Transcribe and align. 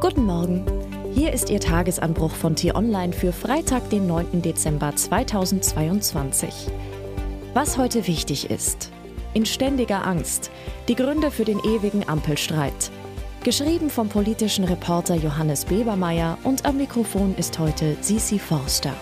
Guten 0.00 0.26
Morgen. 0.26 0.64
Hier 1.12 1.32
ist 1.32 1.50
Ihr 1.50 1.58
Tagesanbruch 1.58 2.30
von 2.30 2.54
T-Online 2.54 3.12
für 3.12 3.32
Freitag, 3.32 3.90
den 3.90 4.06
9. 4.06 4.42
Dezember 4.42 4.94
2022. 4.94 6.68
Was 7.52 7.76
heute 7.78 8.06
wichtig 8.06 8.48
ist. 8.48 8.92
In 9.34 9.44
ständiger 9.44 10.06
Angst. 10.06 10.52
Die 10.86 10.94
Gründe 10.94 11.32
für 11.32 11.44
den 11.44 11.58
ewigen 11.64 12.08
Ampelstreit. 12.08 12.92
Geschrieben 13.42 13.90
vom 13.90 14.08
politischen 14.08 14.62
Reporter 14.66 15.16
Johannes 15.16 15.64
Bebermeier 15.64 16.38
und 16.44 16.64
am 16.64 16.76
Mikrofon 16.76 17.34
ist 17.36 17.58
heute 17.58 17.96
Sisi 18.00 18.38
Forster. 18.38 18.94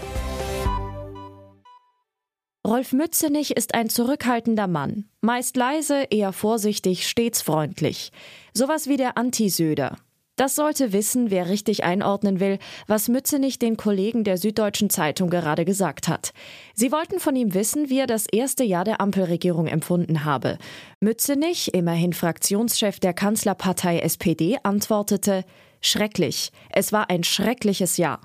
Rolf 2.67 2.95
Mützenich 2.95 3.55
ist 3.55 3.75
ein 3.75 3.91
zurückhaltender 3.91 4.67
Mann. 4.67 5.11
Meist 5.21 5.59
leise, 5.59 6.05
eher 6.09 6.33
vorsichtig, 6.33 7.07
stets 7.07 7.43
freundlich. 7.43 8.13
Sowas 8.55 8.89
wie 8.89 8.97
der 8.97 9.19
Anti-Söder. 9.19 9.99
Das 10.37 10.55
sollte 10.55 10.93
wissen, 10.93 11.30
wer 11.30 11.48
richtig 11.48 11.83
einordnen 11.83 12.41
will, 12.41 12.59
was 12.87 13.09
Mützenich 13.09 13.59
den 13.59 13.79
Kollegen 13.79 14.23
der 14.23 14.37
Süddeutschen 14.37 14.91
Zeitung 14.91 15.30
gerade 15.30 15.65
gesagt 15.65 16.09
hat. 16.09 16.34
Sie 16.74 16.92
wollten 16.92 17.20
von 17.20 17.34
ihm 17.34 17.55
wissen, 17.55 17.88
wie 17.88 18.01
er 18.01 18.06
das 18.06 18.27
erste 18.27 18.62
Jahr 18.62 18.84
der 18.84 19.01
Ampelregierung 19.01 19.66
empfunden 19.66 20.25
habe. 20.25 20.59
Mützenich, 21.01 21.73
immerhin 21.73 22.12
Fraktionschef 22.12 23.01
der 23.01 23.14
Kanzlerpartei 23.14 24.01
SPD, 24.01 24.59
antwortete, 24.62 25.45
schrecklich. 25.80 26.53
Es 26.69 26.92
war 26.92 27.09
ein 27.09 27.25
schreckliches 27.25 27.97
Jahr. 27.97 28.20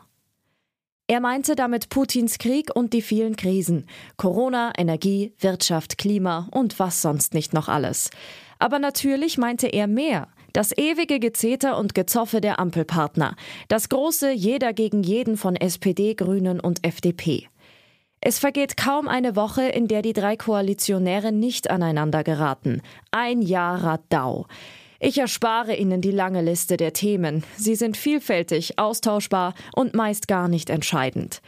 Er 1.07 1.21
meinte 1.21 1.55
damit 1.55 1.89
Putins 1.89 2.37
Krieg 2.37 2.73
und 2.73 2.93
die 2.93 3.01
vielen 3.01 3.37
Krisen. 3.37 3.85
Corona, 4.17 4.73
Energie, 4.77 5.33
Wirtschaft, 5.39 5.97
Klima 5.97 6.49
und 6.51 6.77
was 6.77 7.01
sonst 7.01 7.33
nicht 7.33 7.53
noch 7.53 7.69
alles. 7.69 8.11
Aber 8.59 8.79
natürlich 8.79 9.37
meinte 9.37 9.67
er 9.67 9.87
mehr. 9.87 10.27
Das 10.53 10.77
ewige 10.77 11.19
Gezeter 11.19 11.77
und 11.77 11.95
Gezoffe 11.95 12.41
der 12.41 12.59
Ampelpartner. 12.59 13.35
Das 13.67 13.89
große 13.89 14.31
Jeder 14.31 14.73
gegen 14.73 15.03
jeden 15.03 15.37
von 15.37 15.55
SPD, 15.55 16.13
Grünen 16.15 16.59
und 16.59 16.85
FDP. 16.85 17.47
Es 18.19 18.37
vergeht 18.37 18.77
kaum 18.77 19.07
eine 19.07 19.35
Woche, 19.35 19.63
in 19.63 19.87
der 19.87 20.03
die 20.03 20.13
drei 20.13 20.35
Koalitionäre 20.37 21.31
nicht 21.31 21.71
aneinander 21.71 22.23
geraten. 22.23 22.81
Ein 23.09 23.41
Jahr 23.41 23.83
Radau. 23.83 24.45
Ich 24.99 25.17
erspare 25.17 25.75
Ihnen 25.75 26.01
die 26.01 26.11
lange 26.11 26.43
Liste 26.43 26.77
der 26.77 26.93
Themen. 26.93 27.43
Sie 27.57 27.73
sind 27.73 27.97
vielfältig, 27.97 28.77
austauschbar 28.77 29.55
und 29.75 29.95
meist 29.95 30.27
gar 30.27 30.47
nicht 30.47 30.69
entscheidend. 30.69 31.41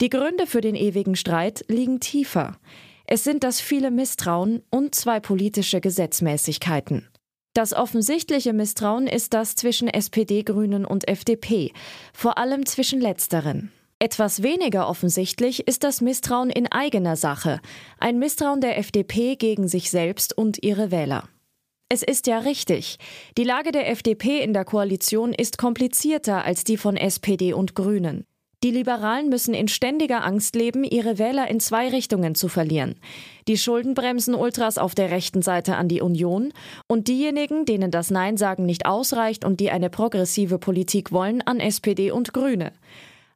Die 0.00 0.08
Gründe 0.08 0.46
für 0.46 0.60
den 0.60 0.76
ewigen 0.76 1.16
Streit 1.16 1.64
liegen 1.66 1.98
tiefer. 1.98 2.56
Es 3.06 3.24
sind 3.24 3.42
das 3.42 3.60
viele 3.60 3.90
Misstrauen 3.90 4.62
und 4.70 4.94
zwei 4.94 5.18
politische 5.18 5.80
Gesetzmäßigkeiten. 5.80 7.09
Das 7.52 7.72
offensichtliche 7.72 8.52
Misstrauen 8.52 9.08
ist 9.08 9.34
das 9.34 9.56
zwischen 9.56 9.88
SPD, 9.88 10.44
Grünen 10.44 10.84
und 10.84 11.08
FDP, 11.08 11.72
vor 12.12 12.38
allem 12.38 12.64
zwischen 12.64 13.00
letzteren. 13.00 13.72
Etwas 13.98 14.42
weniger 14.42 14.88
offensichtlich 14.88 15.66
ist 15.66 15.82
das 15.82 16.00
Misstrauen 16.00 16.48
in 16.48 16.68
eigener 16.68 17.16
Sache, 17.16 17.60
ein 17.98 18.18
Misstrauen 18.20 18.60
der 18.60 18.78
FDP 18.78 19.34
gegen 19.34 19.66
sich 19.66 19.90
selbst 19.90 20.36
und 20.36 20.62
ihre 20.62 20.92
Wähler. 20.92 21.28
Es 21.88 22.04
ist 22.04 22.28
ja 22.28 22.38
richtig. 22.38 22.98
Die 23.36 23.42
Lage 23.42 23.72
der 23.72 23.90
FDP 23.90 24.40
in 24.42 24.54
der 24.54 24.64
Koalition 24.64 25.34
ist 25.34 25.58
komplizierter 25.58 26.44
als 26.44 26.62
die 26.62 26.76
von 26.76 26.96
SPD 26.96 27.52
und 27.52 27.74
Grünen. 27.74 28.26
Die 28.62 28.70
Liberalen 28.70 29.30
müssen 29.30 29.54
in 29.54 29.68
ständiger 29.68 30.22
Angst 30.22 30.54
leben, 30.54 30.84
ihre 30.84 31.18
Wähler 31.18 31.48
in 31.48 31.60
zwei 31.60 31.88
Richtungen 31.88 32.34
zu 32.34 32.48
verlieren. 32.48 32.96
Die 33.48 33.56
Schuldenbremsen-Ultras 33.56 34.76
auf 34.76 34.94
der 34.94 35.10
rechten 35.10 35.40
Seite 35.40 35.76
an 35.76 35.88
die 35.88 36.02
Union 36.02 36.52
und 36.86 37.08
diejenigen, 37.08 37.64
denen 37.64 37.90
das 37.90 38.10
Nein 38.10 38.36
sagen 38.36 38.66
nicht 38.66 38.84
ausreicht 38.84 39.46
und 39.46 39.60
die 39.60 39.70
eine 39.70 39.88
progressive 39.88 40.58
Politik 40.58 41.10
wollen, 41.10 41.40
an 41.40 41.58
SPD 41.58 42.10
und 42.10 42.34
Grüne. 42.34 42.72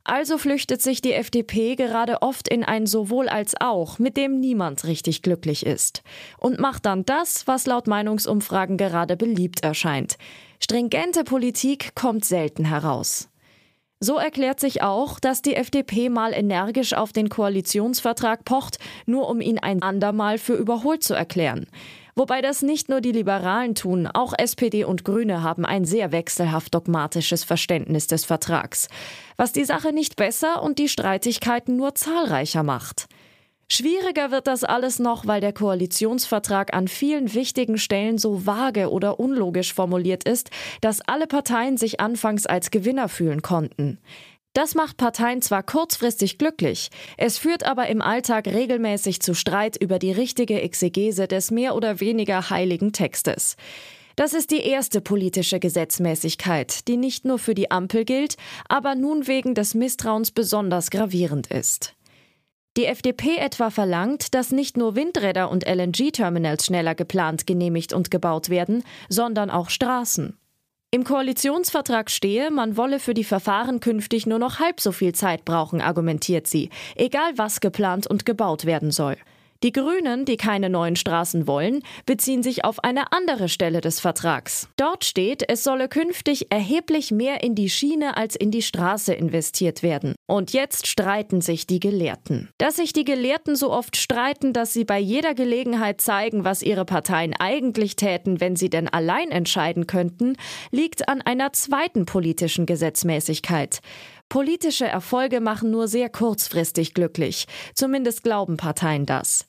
Also 0.07 0.37
flüchtet 0.37 0.83
sich 0.83 1.01
die 1.01 1.15
FDP 1.15 1.77
gerade 1.77 2.21
oft 2.21 2.47
in 2.47 2.63
ein 2.63 2.87
sowohl 2.87 3.31
als 3.31 3.55
auch, 3.59 3.99
mit 3.99 4.19
dem 4.19 4.39
niemand 4.39 4.85
richtig 4.85 5.23
glücklich 5.23 5.65
ist. 5.65 6.03
Und 6.37 6.61
macht 6.61 6.85
dann 6.85 7.07
das, 7.07 7.47
was 7.47 7.65
laut 7.65 7.87
Meinungsumfragen 7.87 8.77
gerade 8.77 9.17
beliebt 9.17 9.65
erscheint. 9.65 10.19
Stringente 10.61 11.25
Politik 11.25 11.95
kommt 11.95 12.27
selten 12.27 12.67
heraus. 12.67 13.31
So 14.05 14.19
erklärt 14.19 14.61
sich 14.61 14.83
auch, 14.83 15.19
dass 15.19 15.41
die 15.41 15.57
FDP 15.57 16.11
mal 16.11 16.35
energisch 16.35 16.93
auf 16.93 17.15
den 17.15 17.31
Koalitionsvertrag 17.31 18.45
pocht, 18.45 18.79
nur 19.07 19.31
um 19.31 19.41
ihn 19.41 19.59
ein 19.59 19.81
andermal 19.81 20.37
für 20.37 20.53
überholt 20.53 21.03
zu 21.03 21.15
erklären. 21.15 21.67
Wobei 22.15 22.43
das 22.43 22.61
nicht 22.61 22.91
nur 22.91 23.01
die 23.01 23.13
Liberalen 23.13 23.75
tun, 23.75 24.07
auch 24.07 24.35
SPD 24.37 24.85
und 24.85 25.07
Grüne 25.07 25.43
haben 25.43 25.65
ein 25.65 25.87
sehr 25.87 26.13
wechselhaft 26.13 26.75
dogmatisches 26.75 27.45
Verständnis 27.45 28.07
des 28.07 28.27
Vertrags, 28.27 28.89
was 29.39 29.53
die 29.53 29.65
Sache 29.65 29.91
nicht 29.91 30.17
besser 30.17 30.63
und 30.63 30.79
die 30.79 30.91
Streitigkeiten 30.91 31.79
nur 31.79 31.95
zahlreicher 31.95 32.63
macht. 32.63 33.07
Schwieriger 33.69 34.31
wird 34.31 34.47
das 34.47 34.63
alles 34.63 34.99
noch, 34.99 35.27
weil 35.27 35.41
der 35.41 35.53
Koalitionsvertrag 35.53 36.75
an 36.75 36.89
vielen 36.89 37.33
wichtigen 37.35 37.79
Stellen 37.79 38.19
so 38.19 38.47
vage 38.47 38.91
oder 38.91 39.19
unlogisch 39.19 39.73
formuliert 39.73 40.29
ist, 40.29 40.51
dass 40.81 41.01
alle 41.01 41.27
Parteien 41.27 41.77
sich 41.77 42.01
anfangs 42.01 42.47
als 42.47 42.71
Gewinner 42.71 43.09
fühlen 43.09 43.43
konnten. 43.43 43.99
Das 44.53 44.77
macht 44.77 44.99
Parteien 44.99 45.43
zwar 45.43 45.65
kurzfristig 45.65 46.39
glücklich, 46.39 46.91
es 47.17 47.39
führt 47.39 47.65
aber 47.65 47.89
im 47.89 48.01
Alltag 48.01 48.47
regelmäßig 48.47 49.21
zu 49.21 49.35
Streit 49.35 49.77
über 49.77 49.99
die 49.99 50.13
richtige 50.13 50.61
Exegese 50.63 51.27
des 51.27 51.51
mehr 51.51 51.75
oder 51.75 51.99
weniger 51.99 52.51
heiligen 52.51 52.93
Textes. 52.93 53.57
Das 54.15 54.33
ist 54.33 54.53
die 54.53 54.61
erste 54.61 55.01
politische 55.01 55.59
Gesetzmäßigkeit, 55.59 56.87
die 56.87 56.97
nicht 56.97 57.25
nur 57.25 57.41
für 57.41 57.55
die 57.55 57.73
Ampel 57.73 58.05
gilt, 58.05 58.37
aber 58.69 58.95
nun 58.95 59.27
wegen 59.27 59.57
des 59.57 59.75
Misstrauens 59.75 60.31
besonders 60.31 60.91
gravierend 60.91 61.49
ist. 61.49 61.97
Die 62.77 62.87
FDP 62.87 63.37
etwa 63.37 63.71
verlangt, 63.71 64.35
dass 64.35 64.51
nicht 64.51 64.77
nur 64.77 64.97
Windräder 64.97 65.49
und 65.49 65.65
LNG-Terminals 65.65 66.67
schneller 66.67 66.97
geplant, 66.97 67.47
genehmigt 67.47 67.93
und 67.93 68.11
gebaut 68.11 68.49
werden, 68.49 68.83
sondern 69.09 69.49
auch 69.49 69.71
Straßen. 69.71 70.37
Im 70.91 71.05
Koalitionsvertrag 71.05 72.11
stehe, 72.11 72.51
man 72.51 72.77
wolle 72.77 72.99
für 72.99 73.15
die 73.15 73.25
Verfahren 73.25 73.79
künftig 73.81 74.27
nur 74.27 74.39
noch 74.41 74.59
halb 74.59 74.81
so 74.81 74.91
viel 74.91 75.13
Zeit 75.13 75.45
brauchen, 75.45 75.81
argumentiert 75.81 76.49
sie, 76.49 76.71
egal 76.97 77.33
was 77.37 77.61
geplant 77.61 78.09
und 78.09 78.27
gebaut 78.27 78.65
werden 78.65 78.91
soll. 78.91 79.17
Die 79.65 79.73
Grünen, 79.73 80.27
die 80.27 80.37
keine 80.37 80.69
neuen 80.69 80.95
Straßen 80.95 81.47
wollen, 81.47 81.81
beziehen 82.05 82.43
sich 82.43 82.67
auf 82.67 82.85
eine 82.85 83.13
andere 83.13 83.49
Stelle 83.49 83.81
des 83.81 83.99
Vertrags. 83.99 84.69
Dort 84.77 85.07
steht, 85.07 85.43
es 85.49 85.65
solle 85.65 85.89
künftig 85.89 86.53
erheblich 86.53 87.13
mehr 87.13 87.43
in 87.43 87.55
die 87.55 87.71
Schiene 87.71 88.19
als 88.19 88.37
in 88.37 88.51
die 88.51 88.61
Straße 88.61 89.15
investiert 89.15 89.83
werden. 89.83 90.17
Und 90.27 90.53
jetzt 90.53 90.87
streiten 90.87 91.41
sich 91.41 91.67
die 91.67 91.81
Gelehrten. 91.81 92.51
Dass 92.59 92.77
sich 92.77 92.93
die 92.93 93.07
Gelehrten 93.07 93.57
so 93.57 93.73
oft 93.73 93.97
streiten, 93.97 94.53
dass 94.53 94.75
sie 94.75 94.85
bei 94.85 94.99
jeder 94.99 95.33
Gelegenheit 95.33 96.03
zeigen, 96.03 96.45
was 96.45 96.61
ihre 96.61 96.85
Parteien 96.85 97.35
eigentlich 97.35 97.97
täten, 97.97 98.43
wenn 98.43 98.57
sie 98.57 98.69
denn 98.69 98.89
allein 98.89 99.31
entscheiden 99.31 99.87
könnten, 99.87 100.37
liegt 100.73 101.09
an 101.09 101.23
einer 101.23 101.55
zweiten 101.55 102.05
politischen 102.05 102.67
Gesetzmäßigkeit. 102.67 103.81
Politische 104.29 104.87
Erfolge 104.87 105.41
machen 105.41 105.71
nur 105.71 105.89
sehr 105.89 106.11
kurzfristig 106.11 106.93
glücklich. 106.93 107.47
Zumindest 107.75 108.25
glauben 108.25 108.59
Parteien 108.59 109.07
das. 109.07 109.47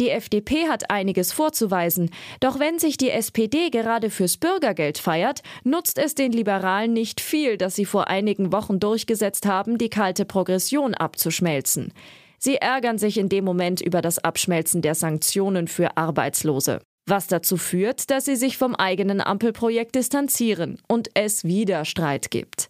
Die 0.00 0.10
FDP 0.10 0.68
hat 0.68 0.90
einiges 0.90 1.32
vorzuweisen, 1.32 2.10
doch 2.40 2.58
wenn 2.58 2.78
sich 2.78 2.96
die 2.96 3.10
SPD 3.10 3.70
gerade 3.70 4.10
fürs 4.10 4.36
Bürgergeld 4.36 4.98
feiert, 4.98 5.42
nutzt 5.62 5.98
es 5.98 6.14
den 6.14 6.32
Liberalen 6.32 6.92
nicht 6.92 7.20
viel, 7.20 7.56
dass 7.56 7.76
sie 7.76 7.84
vor 7.84 8.08
einigen 8.08 8.52
Wochen 8.52 8.80
durchgesetzt 8.80 9.46
haben, 9.46 9.78
die 9.78 9.90
kalte 9.90 10.24
Progression 10.24 10.94
abzuschmelzen. 10.94 11.92
Sie 12.38 12.56
ärgern 12.56 12.98
sich 12.98 13.18
in 13.18 13.28
dem 13.28 13.44
Moment 13.44 13.80
über 13.80 14.02
das 14.02 14.18
Abschmelzen 14.18 14.82
der 14.82 14.94
Sanktionen 14.94 15.68
für 15.68 15.96
Arbeitslose. 15.96 16.80
Was 17.06 17.26
dazu 17.26 17.56
führt, 17.56 18.10
dass 18.10 18.24
sie 18.24 18.36
sich 18.36 18.58
vom 18.58 18.74
eigenen 18.74 19.20
Ampelprojekt 19.20 19.94
distanzieren 19.94 20.80
und 20.88 21.08
es 21.14 21.44
wieder 21.44 21.84
Streit 21.84 22.30
gibt. 22.30 22.68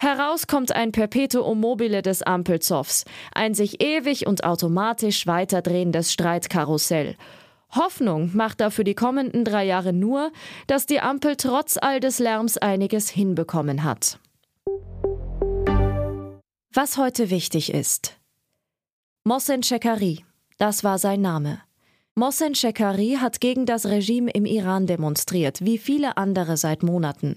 Heraus 0.00 0.46
kommt 0.46 0.70
ein 0.70 0.92
Perpetuum 0.92 1.58
mobile 1.58 2.02
des 2.02 2.22
Ampelzoffs, 2.22 3.04
ein 3.32 3.54
sich 3.54 3.82
ewig 3.82 4.28
und 4.28 4.44
automatisch 4.44 5.26
weiterdrehendes 5.26 6.12
Streitkarussell. 6.12 7.16
Hoffnung 7.70 8.30
macht 8.32 8.60
dafür 8.60 8.84
die 8.84 8.94
kommenden 8.94 9.44
drei 9.44 9.64
Jahre 9.64 9.92
nur, 9.92 10.30
dass 10.68 10.86
die 10.86 11.00
Ampel 11.00 11.34
trotz 11.34 11.76
all 11.76 11.98
des 11.98 12.20
Lärms 12.20 12.58
einiges 12.58 13.10
hinbekommen 13.10 13.82
hat. 13.82 14.20
Was 16.72 16.96
heute 16.96 17.28
wichtig 17.30 17.74
ist. 17.74 18.16
Mohsen 19.24 19.64
Shekari, 19.64 20.24
das 20.58 20.84
war 20.84 20.98
sein 20.98 21.20
Name. 21.20 21.60
Mohsen 22.14 22.54
Shekari 22.54 23.18
hat 23.20 23.40
gegen 23.40 23.66
das 23.66 23.84
Regime 23.84 24.30
im 24.30 24.46
Iran 24.46 24.86
demonstriert, 24.86 25.64
wie 25.64 25.76
viele 25.76 26.16
andere 26.16 26.56
seit 26.56 26.84
Monaten. 26.84 27.36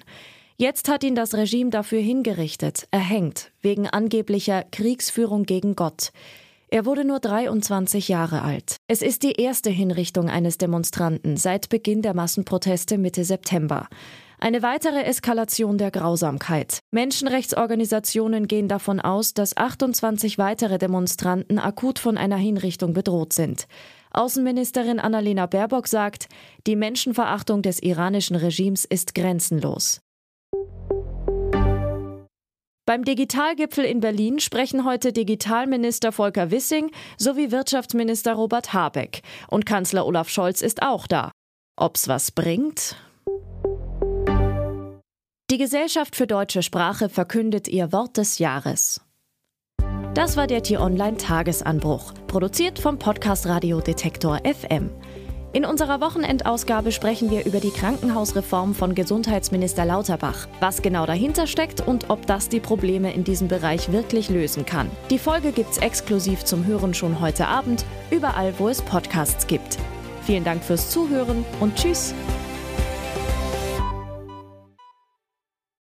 Jetzt 0.62 0.90
hat 0.90 1.04
ihn 1.04 1.16
das 1.16 1.34
Regime 1.34 1.72
dafür 1.72 2.02
hingerichtet, 2.02 2.88
erhängt, 2.92 3.52
wegen 3.64 3.88
angeblicher 3.88 4.64
Kriegsführung 4.72 5.46
gegen 5.46 5.76
Gott. 5.76 6.12
Er 6.68 6.86
wurde 6.86 7.04
nur 7.04 7.20
23 7.20 8.10
Jahre 8.10 8.44
alt. 8.44 8.76
Es 8.88 9.02
ist 9.02 9.24
die 9.24 9.32
erste 9.32 9.72
Hinrichtung 9.72 10.30
eines 10.30 10.60
Demonstranten 10.60 11.36
seit 11.36 11.70
Beginn 11.70 12.04
der 12.04 12.14
Massenproteste 12.14 13.00
Mitte 13.00 13.24
September. 13.24 13.88
Eine 14.38 14.62
weitere 14.62 15.02
Eskalation 15.02 15.80
der 15.80 15.90
Grausamkeit. 15.90 16.82
Menschenrechtsorganisationen 16.92 18.48
gehen 18.48 18.68
davon 18.68 19.00
aus, 19.00 19.34
dass 19.34 19.58
28 19.58 20.38
weitere 20.38 20.78
Demonstranten 20.78 21.58
akut 21.58 21.98
von 21.98 22.20
einer 22.20 22.38
Hinrichtung 22.38 22.94
bedroht 22.94 23.34
sind. 23.34 23.66
Außenministerin 24.12 25.00
Annalena 25.00 25.48
Baerbock 25.48 25.88
sagt, 25.88 26.28
die 26.68 26.76
Menschenverachtung 26.76 27.64
des 27.64 27.82
iranischen 27.82 28.36
Regimes 28.36 28.86
ist 28.86 29.16
grenzenlos. 29.16 30.02
Beim 32.88 33.04
Digitalgipfel 33.04 33.86
in 33.86 34.00
Berlin 34.00 34.40
sprechen 34.40 34.86
heute 34.86 35.14
Digitalminister 35.14 36.12
Volker 36.12 36.50
Wissing 36.50 36.92
sowie 37.18 37.52
Wirtschaftsminister 37.52 38.34
Robert 38.34 38.74
Habeck. 38.74 39.22
Und 39.50 39.66
Kanzler 39.66 40.06
Olaf 40.06 40.30
Scholz 40.30 40.62
ist 40.62 40.82
auch 40.82 41.06
da. 41.06 41.32
Ob's 41.80 42.08
was 42.08 42.32
bringt? 42.32 42.96
Die 45.52 45.58
Gesellschaft 45.58 46.16
für 46.16 46.28
deutsche 46.28 46.64
Sprache 46.64 47.10
verkündet 47.10 47.68
ihr 47.68 47.92
Wort 47.92 48.18
des 48.18 48.40
Jahres. 48.40 49.02
Das 50.14 50.36
war 50.36 50.48
der 50.48 50.64
T-Online 50.64 51.18
Tagesanbruch, 51.18 52.14
produziert 52.28 52.80
vom 52.80 52.98
Podcast 52.98 53.46
Radio 53.46 53.80
Detektor 53.80 54.40
FM. 54.44 54.90
In 55.54 55.66
unserer 55.66 56.00
Wochenendausgabe 56.00 56.94
sprechen 56.94 57.30
wir 57.30 57.46
über 57.46 57.60
die 57.60 57.72
Krankenhausreform 57.72 58.74
von 58.74 58.96
Gesundheitsminister 58.96 59.84
Lauterbach, 59.84 60.48
was 60.62 60.82
genau 60.82 61.06
dahinter 61.06 61.46
steckt 61.46 61.86
und 61.86 62.10
ob 62.10 62.26
das 62.26 62.48
die 62.48 62.62
Probleme 62.62 63.14
in 63.14 63.26
diesem 63.26 63.50
Bereich 63.50 63.92
wirklich 63.92 64.30
lösen 64.30 64.66
kann. 64.66 64.90
Die 65.10 65.20
Folge 65.20 65.52
gibt's 65.52 65.78
exklusiv 65.78 66.46
zum 66.46 66.66
Hören 66.66 66.94
schon 66.94 67.20
heute 67.20 67.48
Abend, 67.48 67.84
überall 68.12 68.54
wo 68.60 68.70
es 68.70 68.82
Podcasts 68.82 69.46
gibt. 69.46 69.78
Vielen 70.24 70.46
Dank 70.46 70.64
fürs 70.64 70.90
Zuhören 70.90 71.44
und 71.60 71.76
tschüss. 71.76 72.14